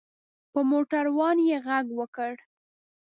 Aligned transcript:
په 0.51 0.59
موټر 0.71 1.05
وان 1.17 1.37
یې 1.47 1.57
غږ 1.65 1.85
وکړ. 1.99 2.33